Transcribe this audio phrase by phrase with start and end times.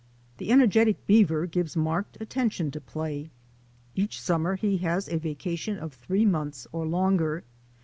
[0.39, 3.29] The energetic beaver gives marked attention to play.
[3.93, 7.43] Each summer he has a vacation of three months or longer.